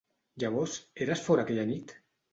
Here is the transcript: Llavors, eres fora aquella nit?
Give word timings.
Llavors, 0.43 0.79
eres 1.07 1.23
fora 1.27 1.47
aquella 1.47 1.67
nit? 1.73 1.95